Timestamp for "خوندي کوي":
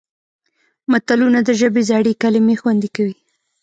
2.61-3.15